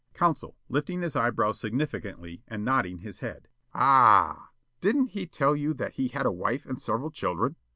Counsel, 0.15 0.57
lifting 0.67 1.03
his 1.03 1.15
eyebrows 1.15 1.59
significantly 1.59 2.41
and 2.47 2.65
nodding 2.65 2.97
his 3.01 3.19
head: 3.19 3.47
"Ah 3.71 4.31
h 4.31 4.35
h! 4.35 4.81
Didn't 4.81 5.09
he 5.11 5.27
tell 5.27 5.55
you 5.55 5.75
that 5.75 5.93
he 5.93 6.07
had 6.07 6.25
a 6.25 6.31
wife 6.31 6.65
and 6.65 6.81
several 6.81 7.11
children?" 7.11 7.55